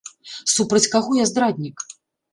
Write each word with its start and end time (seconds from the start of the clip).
Супраць 0.53 0.89
каго 0.95 1.11
я 1.19 1.27
здраднік?! 1.33 1.77